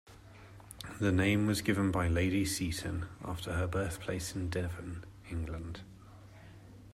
The 0.99 1.11
name 1.11 1.45
was 1.45 1.61
given 1.61 1.91
by 1.91 2.07
Lady 2.07 2.43
Seaton 2.43 3.05
after 3.23 3.53
her 3.53 3.67
birthplace 3.67 4.33
in 4.33 4.49
Devon, 4.49 5.05
England. 5.29 5.81